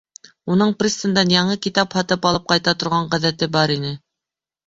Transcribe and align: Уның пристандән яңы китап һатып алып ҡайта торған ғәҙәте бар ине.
Уның 0.53 0.71
пристандән 0.77 1.33
яңы 1.33 1.57
китап 1.65 1.93
һатып 1.99 2.25
алып 2.29 2.47
ҡайта 2.53 2.75
торған 2.85 3.07
ғәҙәте 3.13 3.49
бар 3.59 3.77
ине. 3.77 3.93